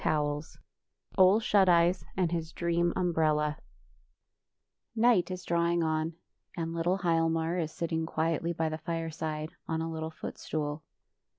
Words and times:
31] 0.03 0.41
OLE 1.19 1.39
SHUT 1.39 1.69
EYES 1.69 2.03
AND 2.17 2.31
HIS 2.31 2.53
DREAM 2.53 2.91
UMBRELLA 2.95 3.57
N 4.97 5.05
ight 5.05 5.29
is 5.29 5.43
drawing 5.43 5.83
on, 5.83 6.15
and 6.57 6.73
little 6.73 6.97
Hial 7.03 7.29
mar 7.29 7.59
is 7.59 7.71
sitting 7.71 8.07
quietly 8.07 8.51
by 8.51 8.67
the 8.67 8.79
fireside, 8.79 9.51
on 9.67 9.79
a 9.79 9.91
little 9.91 10.09
footstool. 10.09 10.81